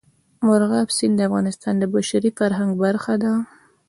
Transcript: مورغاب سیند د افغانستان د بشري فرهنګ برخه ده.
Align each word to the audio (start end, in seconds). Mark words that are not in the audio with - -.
مورغاب 0.45 0.87
سیند 0.97 1.15
د 1.17 1.21
افغانستان 1.29 1.73
د 1.79 1.83
بشري 1.93 2.31
فرهنګ 2.37 2.71
برخه 2.83 3.13
ده. 3.23 3.33